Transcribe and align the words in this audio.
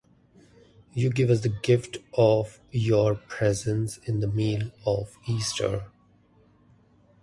You 0.95 1.11
give 1.11 1.29
us 1.29 1.41
the 1.41 1.49
gift 1.49 1.99
of 2.15 2.59
Your 2.71 3.13
presence 3.13 3.99
in 3.99 4.19
the 4.19 4.25
meal 4.27 4.71
of 4.83 5.15
Easter. 5.27 5.91